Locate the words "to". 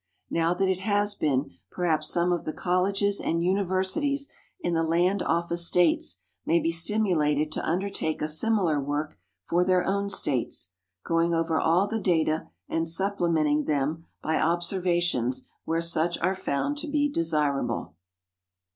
7.51-7.63, 16.79-16.87